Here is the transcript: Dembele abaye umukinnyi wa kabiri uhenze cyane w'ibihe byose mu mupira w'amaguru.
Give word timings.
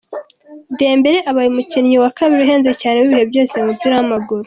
Dembele 0.77 1.19
abaye 1.29 1.47
umukinnyi 1.49 1.97
wa 2.03 2.11
kabiri 2.17 2.39
uhenze 2.45 2.71
cyane 2.81 2.97
w'ibihe 2.99 3.25
byose 3.31 3.53
mu 3.57 3.65
mupira 3.69 3.93
w'amaguru. 3.97 4.39